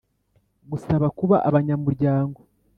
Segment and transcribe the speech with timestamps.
[0.71, 2.39] Gusaba kuba abanyamuryango